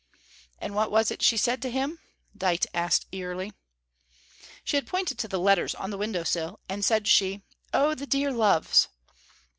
[0.57, 1.99] And what was it she said to him?
[2.35, 3.53] Dite asked eagerly.
[4.63, 8.07] She had pointed to the letters on the window sill, and said she, "Oh, the
[8.07, 8.87] dear loves!"